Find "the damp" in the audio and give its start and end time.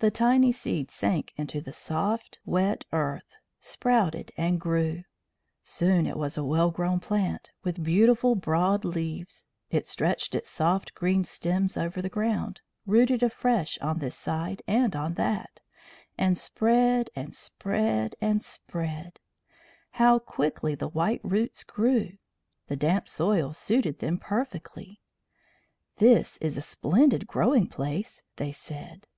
22.68-23.08